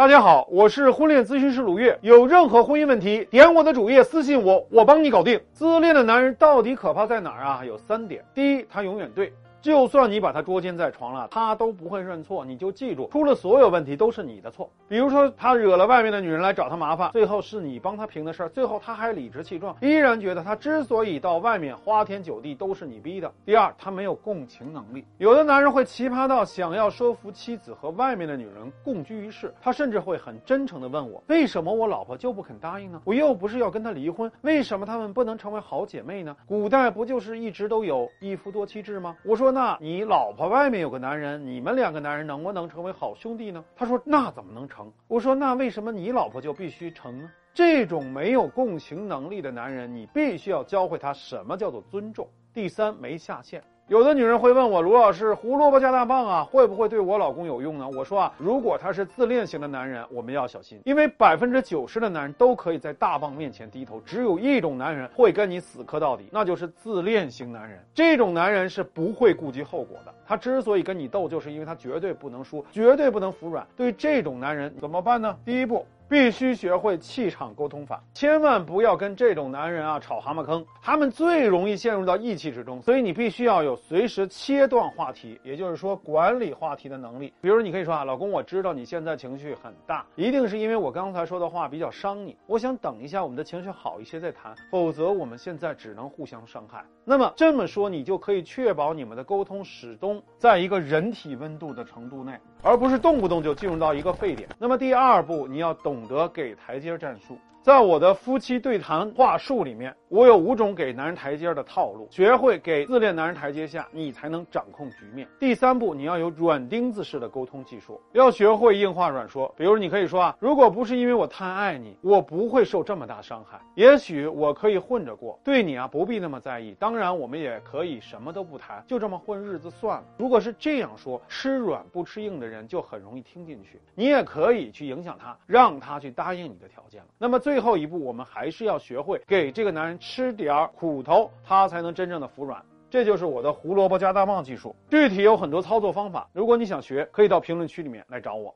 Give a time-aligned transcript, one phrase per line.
[0.00, 1.98] 大家好，我是婚恋咨询师鲁月。
[2.00, 5.38] 有任何婚姻问题，点我的主页私信我，我帮你搞定。
[5.52, 7.62] 自恋的男人到底可怕在哪儿啊？
[7.66, 8.24] 有三点。
[8.34, 9.30] 第一，他永远对。
[9.62, 12.44] 就算你把他捉奸在床了，他都不会认错。
[12.44, 14.70] 你就记住，出了所有问题都是你的错。
[14.88, 23.30] 比如说，他惹了外面的女人来找他麻烦，最后是你帮他平的事儿，最后他还理直气壮，依然觉得他之所以到外面花天酒地都是你逼的。
[23.44, 25.04] 第二，他没有共情能力。
[25.18, 33.00] 有的男人会奇葩到想要说服妻子和外面的女人共居一室，他甚至会很真诚地问我，为什么我老婆就不肯答应呢？
[33.04, 36.34] 我又不是要跟他离婚，为什么他们不能成为好姐妹呢？
[36.46, 39.14] 古代不就是一直都有一夫多妻制吗？
[39.22, 40.32] 我说，那你老。
[40.32, 43.62] 婆外面有个男人，你们两个男人能不能成为好兄弟呢？
[43.76, 44.90] 他说那怎么能成？
[45.06, 47.30] 我说那为什么你老婆就必须成呢？
[47.52, 52.26] 这种没有共情能力的男人，你必须要教会他什么叫做尊重。
[52.54, 53.62] 第三，没下限。
[53.90, 57.88] 有的女人会问我，卢老师，胡萝卜加大棒啊，会不会对我老公有用呢？
[57.88, 67.80] 我说啊，如果他是自恋型的男人，我们要小心，因为百分之九十的男人都可以在大棒面前低头，只有一种男人会跟你死磕到底，那就是自恋型男人。
[67.92, 73.66] 这种男人是不会顾及后果的，他之所以跟你斗，就是因为他绝对不能输，绝对不能服软。
[73.76, 75.36] 对这种男人怎么办呢？
[75.44, 75.84] 第一步。
[76.10, 82.82] 必须学会气场沟通法，千万不要跟这种男人啊吵蛤蟆坑，他们最容易陷入到义气之中。
[82.82, 87.32] 所以你必须要有随时切断话题，也就是说管理话题的能力。
[87.40, 92.36] 比如你可以说啊，老公，我知道你现在情绪很大，一定是因为我刚才说的话比较伤你。
[92.48, 96.84] 我想等一下我们的情绪好一些再谈，否则我们现在只能互相伤害。
[97.04, 102.36] 那么这么说，你就可以确保你们的沟通始终在一个人体温度的程度内。
[102.62, 104.48] 而不是动不动就进入到一个沸点。
[104.58, 107.38] 那么第二步，你要懂得给台阶战术。
[107.62, 112.08] 在我的夫妻对谈话术里面，我有五种给男人台阶的套路。
[112.10, 115.28] 学会给自恋男人台阶下，你才能掌控局面。
[115.38, 119.54] 第三步，你要有软钉子式的沟通技术，要学会硬话软说。
[119.58, 123.60] 比如，你可以说啊，如果不是因为我太爱你，我不会受这么大伤害。
[123.74, 126.74] 也许我可以混着过，对你啊不必那么在意。
[126.78, 130.04] 当然，我们也可以什么都不谈，就这么混日子算了。
[130.16, 133.78] 如果是这样说，吃软不吃硬的人就很容易听进去。
[133.94, 137.08] 你也可以去影响他，让他去答应你的条件了。
[137.18, 137.49] 那么最。
[137.50, 142.64] 最后一步，我们还是要学会给这个男人吃点儿苦头，他才能真正的服软。
[142.88, 146.30] 这就是我的胡萝卜加大棒技术，具体有很多操作方法。
[146.32, 148.54] 如果你想学，可以到评论区里面来找我。